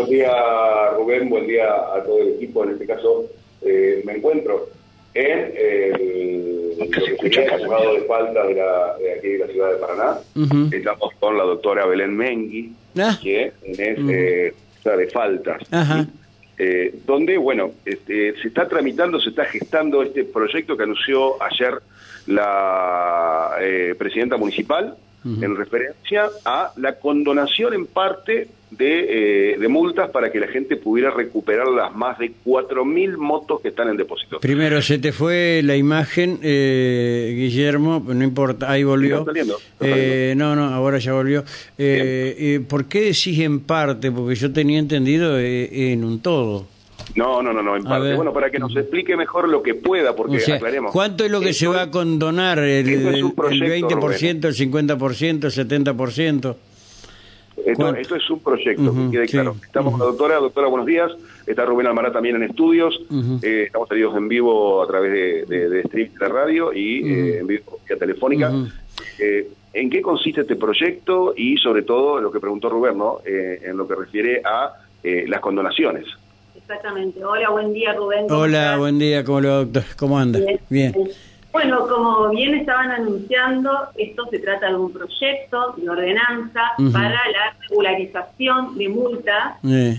Buen 0.00 0.12
día, 0.12 0.32
Rubén, 0.96 1.28
buen 1.28 1.46
día 1.46 1.68
a 1.70 2.02
todo 2.02 2.22
el 2.22 2.28
equipo. 2.30 2.64
En 2.64 2.70
este 2.70 2.86
caso, 2.86 3.26
eh, 3.60 4.00
me 4.06 4.14
encuentro 4.14 4.70
en 5.12 5.52
el, 5.54 6.90
juzgado 7.18 7.94
de 7.94 8.00
falta 8.08 8.46
de, 8.46 8.54
la, 8.54 8.96
de 8.96 9.12
aquí 9.12 9.28
de 9.28 9.38
la 9.40 9.46
ciudad 9.48 9.72
de 9.72 9.76
Paraná. 9.76 10.18
Estamos 10.72 11.12
con 11.20 11.36
la 11.36 11.44
doctora 11.44 11.84
Belén 11.84 12.16
Mengui, 12.16 12.72
ah. 12.98 13.18
que 13.22 13.52
es 13.62 13.78
eh, 13.78 14.54
de 14.84 15.06
faltas. 15.08 15.62
Eh, 16.56 16.94
donde, 17.04 17.36
bueno, 17.36 17.72
este, 17.84 18.40
se 18.40 18.48
está 18.48 18.66
tramitando, 18.68 19.20
se 19.20 19.28
está 19.28 19.44
gestando 19.44 20.02
este 20.02 20.24
proyecto 20.24 20.78
que 20.78 20.84
anunció 20.84 21.42
ayer 21.42 21.74
la 22.26 23.50
eh, 23.60 23.94
presidenta 23.98 24.38
municipal 24.38 24.96
en 25.24 25.56
referencia 25.56 26.30
a 26.44 26.72
la 26.76 26.98
condonación 26.98 27.74
en 27.74 27.86
parte 27.86 28.48
de, 28.70 29.54
eh, 29.54 29.58
de, 29.58 29.68
multas 29.68 30.10
para 30.10 30.30
que 30.30 30.38
la 30.38 30.46
gente 30.46 30.76
pudiera 30.76 31.10
recuperar 31.10 31.66
las 31.68 31.94
más 31.94 32.18
de 32.18 32.32
4.000 32.44 33.16
motos 33.16 33.60
que 33.60 33.68
están 33.68 33.88
en 33.88 33.96
depósito. 33.96 34.40
Primero, 34.40 34.80
se 34.80 34.98
te 34.98 35.12
fue 35.12 35.60
la 35.64 35.76
imagen, 35.76 36.38
eh, 36.42 37.34
Guillermo, 37.36 38.02
no 38.06 38.24
importa, 38.24 38.70
ahí 38.70 38.84
volvió. 38.84 39.26
Eh, 39.80 40.34
no, 40.36 40.54
no, 40.54 40.66
ahora 40.66 40.98
ya 40.98 41.12
volvió. 41.12 41.42
¿Por 41.42 42.84
qué 42.86 43.00
decís 43.00 43.40
en 43.40 43.60
parte? 43.60 44.12
Porque 44.12 44.36
yo 44.36 44.52
tenía 44.52 44.78
entendido 44.78 45.38
en 45.38 46.04
un 46.04 46.20
todo. 46.20 46.66
No, 47.16 47.42
no, 47.42 47.52
no, 47.52 47.62
no, 47.62 47.76
en 47.76 47.84
parte. 47.84 48.14
Bueno, 48.14 48.32
para 48.32 48.50
que 48.50 48.58
nos 48.58 48.74
explique 48.76 49.16
mejor 49.16 49.48
lo 49.48 49.62
que 49.62 49.74
pueda, 49.74 50.14
porque 50.14 50.42
aclaremos. 50.52 50.92
¿Cuánto 50.92 51.24
es 51.24 51.30
lo 51.30 51.40
que 51.40 51.52
se 51.52 51.66
va 51.66 51.82
a 51.82 51.90
condonar? 51.90 52.58
¿El, 52.58 52.88
el 52.88 53.24
20%, 53.24 54.44
el 54.44 54.54
50%, 54.54 55.44
el 55.44 55.94
70%? 55.94 56.56
Esto, 57.66 58.16
es 58.16 58.30
un 58.30 58.40
proyecto, 58.40 58.94
que 58.94 59.10
quede 59.10 59.26
claro. 59.26 59.56
Estamos 59.62 59.92
con 59.92 60.00
la 60.00 60.06
doctora, 60.06 60.36
doctora, 60.36 60.68
buenos 60.68 60.86
días. 60.86 61.10
Está 61.46 61.64
Rubén 61.64 61.86
Almará 61.86 62.12
también 62.12 62.36
en 62.36 62.44
estudios. 62.44 63.00
Eh, 63.42 63.64
estamos 63.66 63.88
salidos 63.88 64.16
en 64.16 64.28
vivo 64.28 64.82
a 64.82 64.86
través 64.86 65.46
de, 65.48 65.68
de, 65.68 65.82
stream 65.84 66.12
de 66.12 66.20
la 66.20 66.28
radio 66.28 66.72
y 66.72 67.08
eh, 67.08 67.38
en 67.38 67.46
vivo 67.46 67.78
vía 67.86 67.98
telefónica. 67.98 68.52
Eh, 69.18 69.48
¿En 69.72 69.90
qué 69.90 70.02
consiste 70.02 70.40
este 70.42 70.56
proyecto 70.56 71.34
y 71.36 71.56
sobre 71.58 71.82
todo 71.82 72.20
lo 72.20 72.32
que 72.32 72.40
preguntó 72.40 72.68
Rubén, 72.68 72.98
¿no? 72.98 73.18
en 73.24 73.76
lo 73.76 73.86
que 73.86 73.94
refiere 73.94 74.42
a 74.44 74.72
las 75.02 75.40
condonaciones? 75.40 76.06
Exactamente. 76.70 77.24
Hola, 77.24 77.50
buen 77.50 77.72
día 77.72 77.94
Rubén. 77.94 78.26
Hola, 78.30 78.76
buen 78.76 78.96
día, 78.96 79.24
¿cómo, 79.24 79.40
lo, 79.40 79.68
cómo 79.96 80.16
anda? 80.16 80.38
Bien. 80.68 80.94
Bueno, 81.50 81.88
como 81.88 82.28
bien 82.28 82.54
estaban 82.54 82.92
anunciando, 82.92 83.88
esto 83.96 84.24
se 84.30 84.38
trata 84.38 84.68
de 84.68 84.76
un 84.76 84.92
proyecto 84.92 85.74
de 85.76 85.90
ordenanza 85.90 86.60
para 86.92 87.10
la 87.28 87.56
regularización 87.60 88.78
de 88.78 88.88
multas 88.88 89.54
eh, 89.64 89.98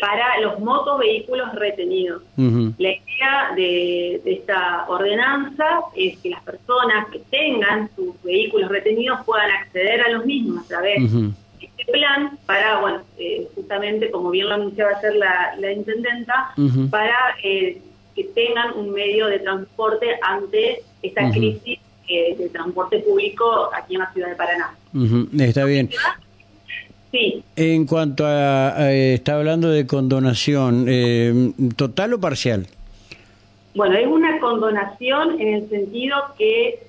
para 0.00 0.40
los 0.40 0.58
motovehículos 0.60 1.54
retenidos. 1.56 2.22
La 2.38 2.88
idea 2.88 3.52
de, 3.54 4.22
esta 4.24 4.86
ordenanza 4.88 5.80
es 5.94 6.16
que 6.20 6.30
las 6.30 6.42
personas 6.42 7.08
que 7.12 7.18
tengan 7.30 7.90
sus 7.94 8.14
vehículos 8.22 8.70
retenidos 8.70 9.18
puedan 9.26 9.50
acceder 9.50 10.00
a 10.00 10.08
los 10.08 10.24
mismos 10.24 10.64
a 10.64 10.68
través 10.68 11.12
de 11.12 11.32
este 11.78 11.92
plan 11.92 12.38
para, 12.46 12.80
bueno, 12.80 13.02
eh, 13.18 13.46
justamente 13.54 14.10
como 14.10 14.30
bien 14.30 14.48
lo 14.48 14.54
anunciaba 14.54 14.92
ayer 14.98 15.14
la, 15.16 15.54
la 15.58 15.72
intendenta, 15.72 16.52
para 16.90 17.16
eh, 17.42 17.80
que 18.14 18.24
tengan 18.24 18.76
un 18.76 18.92
medio 18.92 19.26
de 19.26 19.38
transporte 19.38 20.18
ante 20.22 20.82
esta 21.02 21.30
crisis 21.30 21.78
eh, 22.08 22.34
de 22.36 22.48
transporte 22.48 22.98
público 23.00 23.70
aquí 23.74 23.94
en 23.94 24.00
la 24.00 24.12
ciudad 24.12 24.28
de 24.28 24.34
Paraná. 24.34 24.74
Está 25.38 25.64
bien. 25.64 25.90
Sí. 27.12 27.42
En 27.56 27.86
cuanto 27.86 28.24
a, 28.26 28.92
está 28.92 29.36
hablando 29.36 29.70
de 29.70 29.86
condonación, 29.86 30.86
eh, 30.88 31.52
¿total 31.76 32.14
o 32.14 32.20
parcial? 32.20 32.66
Bueno, 33.74 33.96
es 33.96 34.06
una 34.06 34.40
condonación 34.40 35.40
en 35.40 35.54
el 35.54 35.68
sentido 35.70 36.16
que 36.36 36.82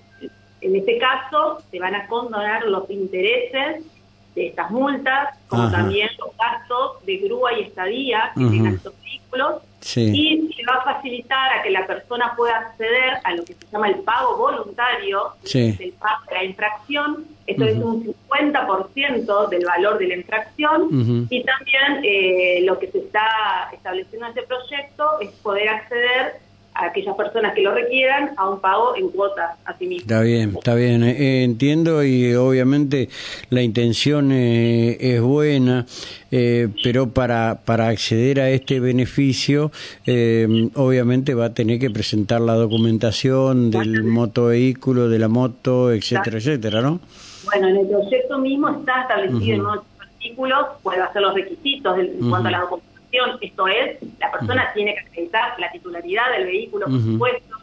en 0.61 0.75
este 0.75 0.97
caso 0.97 1.61
se 1.71 1.79
van 1.79 1.95
a 1.95 2.07
condonar 2.07 2.65
los 2.65 2.89
intereses 2.89 3.83
de 4.35 4.47
estas 4.47 4.69
multas, 4.71 5.37
como 5.47 5.69
también 5.71 6.09
los 6.17 6.29
gastos 6.37 7.05
de 7.05 7.17
grúa 7.17 7.53
y 7.53 7.63
estadía 7.63 8.31
que 8.35 8.45
tengan 8.45 8.75
estos 8.75 8.93
vehículos, 9.01 9.61
y 9.95 10.53
se 10.55 10.65
va 10.65 10.75
a 10.75 10.95
facilitar 10.95 11.57
a 11.57 11.63
que 11.63 11.71
la 11.71 11.87
persona 11.87 12.33
pueda 12.35 12.57
acceder 12.57 13.13
a 13.23 13.33
lo 13.33 13.45
que 13.45 13.53
se 13.53 13.65
llama 13.71 13.89
el 13.89 13.99
pago 13.99 14.37
voluntario, 14.37 15.33
el 15.53 15.93
pago 15.93 16.23
de 16.29 16.35
la 16.35 16.43
infracción, 16.43 17.25
esto 17.47 17.65
es 17.65 17.77
un 17.77 18.05
50% 18.05 19.49
del 19.49 19.65
valor 19.65 19.97
de 19.97 20.07
la 20.07 20.15
infracción, 20.15 21.27
y 21.29 21.43
también 21.43 22.01
eh, 22.03 22.61
lo 22.63 22.77
que 22.77 22.87
se 22.87 22.99
está 22.99 23.69
estableciendo 23.73 24.27
en 24.27 24.37
este 24.37 24.43
proyecto 24.43 25.19
es 25.21 25.29
poder 25.41 25.69
acceder 25.69 26.48
a 26.79 26.85
aquellas 26.85 27.15
personas 27.15 27.53
que 27.53 27.61
lo 27.61 27.73
requieran 27.73 28.31
a 28.37 28.49
un 28.49 28.59
pago 28.59 28.95
en 28.95 29.09
cuotas 29.09 29.57
a 29.65 29.77
sí 29.77 29.85
mismo. 29.85 30.01
Está 30.01 30.21
bien, 30.21 30.55
está 30.57 30.75
bien, 30.75 31.03
eh, 31.03 31.43
entiendo 31.43 32.03
y 32.03 32.33
obviamente 32.35 33.09
la 33.49 33.61
intención 33.61 34.31
eh, 34.31 34.97
es 34.99 35.21
buena, 35.21 35.85
eh, 36.31 36.69
pero 36.83 37.09
para, 37.09 37.59
para 37.65 37.89
acceder 37.89 38.39
a 38.39 38.49
este 38.49 38.79
beneficio 38.79 39.71
obviamente 40.75 41.33
va 41.33 41.45
a 41.45 41.53
tener 41.53 41.79
que 41.79 41.89
presentar 41.89 42.41
la 42.41 42.53
documentación 42.53 43.71
del 43.71 44.03
motovehículo, 44.03 45.09
de 45.09 45.19
la 45.19 45.27
moto, 45.27 45.91
etcétera, 45.91 46.37
etcétera, 46.37 46.81
¿no? 46.81 46.99
Bueno, 47.45 47.67
en 47.67 47.77
el 47.77 47.87
proyecto 47.87 48.37
mismo 48.39 48.69
está 48.69 49.01
establecido 49.01 49.55
en 49.55 49.61
unos 49.61 49.79
artículos 49.99 50.65
puede 50.81 51.01
hacer 51.01 51.21
los 51.21 51.33
requisitos 51.33 51.97
en 51.97 52.29
cuanto 52.29 52.47
a 52.47 52.51
la 52.51 52.59
documentación 52.59 52.88
esto 53.41 53.67
es, 53.67 53.97
la 54.19 54.31
persona 54.31 54.71
tiene 54.73 54.93
que 54.93 54.99
acreditar 54.99 55.59
la 55.59 55.71
titularidad 55.71 56.31
del 56.37 56.45
vehículo, 56.45 56.85
por 56.85 57.01
supuesto. 57.01 57.55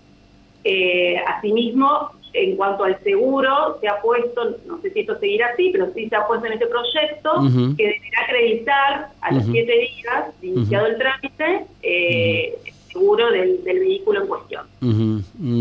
Eh, 0.65 1.17
asimismo, 1.27 2.11
en 2.33 2.57
cuanto 2.57 2.85
al 2.85 2.99
seguro, 3.03 3.79
se 3.81 3.89
ha 3.89 4.01
puesto, 4.01 4.57
no 4.67 4.81
sé 4.83 4.91
si 4.91 5.01
esto 5.01 5.19
seguirá 5.19 5.49
así, 5.53 5.71
pero 5.73 5.93
sí 5.95 6.09
se 6.09 6.17
ha 6.17 6.27
puesto 6.27 6.47
en 6.47 6.55
este 6.55 6.67
proyecto 6.67 7.31
que 7.77 7.85
deberá 7.85 8.23
acreditar 8.25 9.09
a 9.21 9.33
los 9.33 9.45
siete 9.47 9.73
días 9.73 10.41
de 10.41 10.47
iniciado 10.49 10.87
el 10.87 10.99
trámite 10.99 11.65
eh, 11.83 12.59
el 12.65 12.75
seguro 12.93 13.31
del, 13.31 13.61
vehículo 13.65 14.23
en 14.23 14.27
cuestión. 14.27 14.67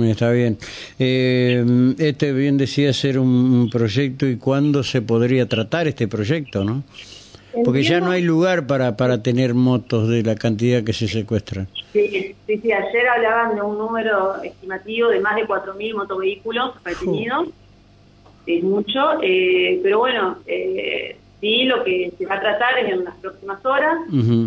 Está 0.10 0.32
bien. 0.32 0.58
Eh, 0.98 1.94
este 2.00 2.34
bien 2.34 2.58
decía 2.58 2.92
ser 2.94 3.20
un 3.20 3.70
proyecto 3.72 4.28
y 4.28 4.38
cuándo 4.38 4.84
se 4.84 5.02
podría 5.02 5.48
tratar 5.48 5.88
este 5.88 6.08
proyecto, 6.08 6.64
¿no? 6.64 6.84
Porque 7.64 7.84
ya 7.84 8.00
no 8.00 8.12
hay 8.12 8.22
lugar 8.22 8.68
para, 8.68 8.98
para 8.98 9.22
tener 9.22 9.54
motos 9.54 10.10
de 10.10 10.24
la 10.24 10.36
cantidad 10.36 10.84
que 10.84 10.94
se 10.94 11.08
secuestran. 11.08 11.68
Sí, 11.94 12.36
sí, 12.46 12.58
sí 12.58 12.72
ayer 12.72 13.08
hablaban 13.08 13.56
de 13.56 13.62
un 13.62 13.78
número 13.78 14.42
estimativo 14.44 15.10
de 15.10 15.20
más 15.20 15.36
de 15.36 15.48
4.000 15.48 15.96
motovehículos 15.96 16.84
retenidos. 16.84 17.50
Es 18.46 18.64
mucho, 18.64 19.22
eh, 19.24 19.80
pero 19.82 20.00
bueno, 20.00 20.38
eh, 20.46 21.18
sí 21.42 21.64
lo 21.64 21.84
que 21.84 22.12
se 22.18 22.26
va 22.26 22.36
a 22.36 22.42
tratar 22.42 22.78
es 22.80 22.92
en 22.92 23.04
las 23.04 23.16
próximas 23.16 23.66
horas, 23.66 23.98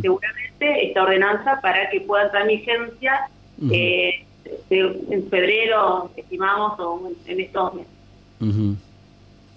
seguramente, 0.03 0.87
esta 0.87 1.03
ordenanza 1.03 1.61
para 1.61 1.91
que 1.91 2.01
pueda 2.03 2.25
entrar 2.25 2.43
en 2.43 2.59
vigencia 2.59 3.29
eh, 3.73 4.25
en 4.71 5.29
febrero, 5.29 6.11
estimamos, 6.17 6.79
o 6.79 7.11
en 7.27 7.41
estos 7.41 7.75
meses. 7.75 8.79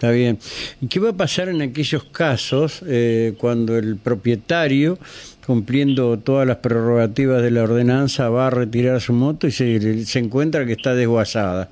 Está 0.02 0.10
bien. 0.10 0.40
¿Y 0.82 0.88
qué 0.88 1.00
va 1.00 1.12
a 1.12 1.14
pasar 1.14 1.48
en 1.48 1.62
aquellos 1.62 2.06
casos 2.06 2.84
eh, 2.88 3.36
cuando 3.38 3.78
el 3.78 3.98
propietario, 3.98 4.98
cumpliendo 5.46 6.18
todas 6.18 6.48
las 6.48 6.58
prerrogativas 6.58 7.44
de 7.44 7.52
la 7.52 7.62
ordenanza, 7.62 8.28
va 8.30 8.48
a 8.48 8.50
retirar 8.50 9.00
su 9.00 9.14
moto 9.14 9.46
y 9.46 9.52
se, 9.52 10.04
se 10.06 10.18
encuentra 10.18 10.66
que 10.66 10.72
está 10.72 10.96
desguazada? 10.96 11.70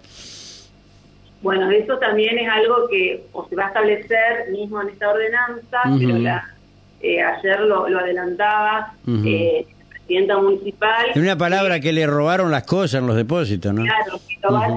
Bueno, 1.41 1.71
eso 1.71 1.97
también 1.97 2.37
es 2.37 2.47
algo 2.47 2.87
que 2.87 3.23
o 3.31 3.47
se 3.49 3.55
va 3.55 3.63
a 3.63 3.67
establecer 3.69 4.51
mismo 4.51 4.79
en 4.83 4.89
esta 4.89 5.09
ordenanza, 5.09 5.81
pero 5.99 6.19
la, 6.19 6.53
eh, 7.01 7.23
ayer 7.23 7.61
lo, 7.61 7.87
adelantaba 7.87 8.93
eh, 9.25 9.65
la 9.65 9.89
presidenta 9.89 10.37
municipal. 10.37 11.05
En 11.15 11.21
una 11.23 11.35
palabra 11.35 11.79
que 11.79 11.91
le 11.91 12.05
robaron 12.05 12.51
las 12.51 12.61
cosas 12.61 13.01
en 13.01 13.07
los 13.07 13.15
depósitos, 13.15 13.73
¿no? 13.73 13.81
Claro, 13.81 14.19
lo, 14.43 14.53
va, 14.53 14.67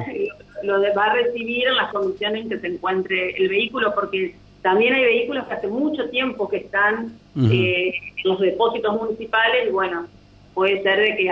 lo 0.62 0.80
va 0.94 1.04
a 1.06 1.14
recibir 1.14 1.66
en 1.68 1.76
las 1.76 1.92
condiciones 1.92 2.42
en 2.42 2.48
que 2.48 2.58
se 2.58 2.66
encuentre 2.68 3.36
el 3.36 3.48
vehículo, 3.48 3.94
porque 3.94 4.34
también 4.62 4.94
hay 4.94 5.04
vehículos 5.04 5.46
que 5.46 5.54
hace 5.54 5.68
mucho 5.68 6.08
tiempo 6.10 6.48
que 6.48 6.58
están 6.58 7.12
eh, 7.50 7.92
en 8.24 8.30
los 8.30 8.40
depósitos 8.40 8.94
municipales 8.94 9.68
y 9.68 9.70
bueno, 9.70 10.06
puede 10.54 10.82
ser 10.82 10.98
de 10.98 11.16
que... 11.16 11.30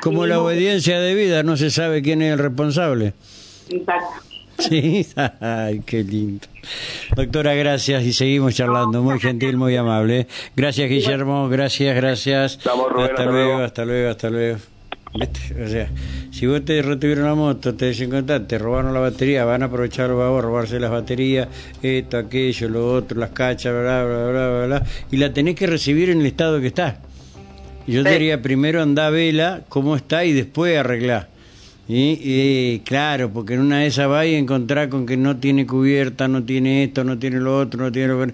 Como 0.00 0.26
la 0.26 0.40
obediencia 0.40 1.00
debida, 1.00 1.42
no 1.42 1.56
se 1.56 1.70
sabe 1.70 2.00
quién 2.00 2.22
es 2.22 2.32
el 2.32 2.38
responsable. 2.38 3.12
Exacto. 3.68 4.32
Sí, 4.58 5.06
ay, 5.40 5.82
qué 5.84 6.02
lindo. 6.02 6.46
Doctora, 7.16 7.54
gracias 7.54 8.04
y 8.04 8.12
seguimos 8.12 8.54
charlando. 8.54 9.02
Muy 9.02 9.18
gentil, 9.18 9.56
muy 9.56 9.76
amable. 9.76 10.26
Gracias, 10.56 10.88
Guillermo. 10.88 11.48
Gracias, 11.48 11.94
gracias. 11.94 12.58
hasta 12.58 13.24
luego, 13.24 13.58
hasta 13.58 13.84
luego, 13.84 14.08
hasta 14.10 14.30
luego. 14.30 14.58
O 15.14 15.68
sea, 15.68 15.90
si 16.30 16.46
vos 16.46 16.64
te 16.64 16.80
retuvieron 16.80 17.26
la 17.26 17.34
moto, 17.34 17.74
te 17.74 17.86
desencontraste, 17.86 18.46
te 18.46 18.58
robaron 18.58 18.94
la 18.94 19.00
batería, 19.00 19.44
van 19.44 19.62
a 19.62 19.66
aprovechar 19.66 20.10
a 20.10 20.40
robarse 20.40 20.80
las 20.80 20.90
baterías, 20.90 21.48
esto, 21.82 22.16
aquello, 22.16 22.68
lo 22.70 22.94
otro, 22.94 23.20
las 23.20 23.30
cachas, 23.30 23.72
bla, 23.72 24.04
bla, 24.04 24.30
bla, 24.30 24.48
bla, 24.48 24.66
bla, 24.66 24.86
y 25.10 25.18
la 25.18 25.32
tenés 25.32 25.54
que 25.54 25.66
recibir 25.66 26.08
en 26.08 26.20
el 26.20 26.26
estado 26.26 26.60
que 26.60 26.68
está. 26.68 27.00
Yo 27.86 28.02
diría 28.04 28.40
primero 28.40 28.80
anda 28.80 29.08
a 29.08 29.10
vela 29.10 29.64
cómo 29.68 29.96
está 29.96 30.24
y 30.24 30.32
después 30.32 30.78
arreglar. 30.78 31.28
Y, 31.88 32.78
claro, 32.80 33.30
porque 33.30 33.54
en 33.54 33.60
una 33.60 33.80
de 33.80 33.88
esas 33.88 34.08
va 34.08 34.20
a 34.20 34.24
encontrar 34.24 34.88
con 34.88 35.04
que 35.04 35.18
no 35.18 35.36
tiene 35.36 35.66
cubierta, 35.66 36.26
no 36.26 36.42
tiene 36.42 36.84
esto, 36.84 37.04
no 37.04 37.18
tiene 37.18 37.38
lo 37.38 37.58
otro, 37.58 37.82
no 37.82 37.92
tiene 37.92 38.08
lo 38.08 38.26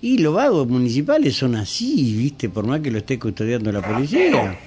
Y 0.00 0.18
los 0.18 0.34
vagos 0.34 0.66
municipales 0.66 1.36
son 1.36 1.54
así, 1.54 2.16
¿viste? 2.16 2.48
Por 2.48 2.66
más 2.66 2.80
que 2.80 2.90
lo 2.90 2.98
esté 2.98 3.18
custodiando 3.18 3.70
la 3.70 3.82
policía. 3.82 4.58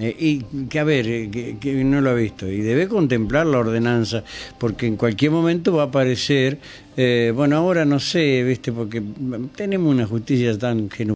Eh, 0.00 0.16
y 0.18 0.38
que 0.68 0.78
a 0.78 0.84
ver, 0.84 1.06
eh, 1.06 1.56
que, 1.60 1.84
no 1.84 2.00
lo 2.00 2.10
ha 2.10 2.14
visto, 2.14 2.48
y 2.48 2.60
debe 2.62 2.88
contemplar 2.88 3.46
la 3.46 3.58
ordenanza, 3.58 4.24
porque 4.58 4.86
en 4.86 4.96
cualquier 4.96 5.30
momento 5.30 5.74
va 5.74 5.82
a 5.82 5.86
aparecer, 5.86 6.58
eh, 6.96 7.32
bueno, 7.34 7.56
ahora 7.56 7.84
no 7.84 8.00
sé, 8.00 8.42
viste, 8.42 8.72
porque 8.72 9.02
tenemos 9.54 9.92
una 9.92 10.06
justicia 10.06 10.56
tan 10.58 10.88
genuina 10.88 11.08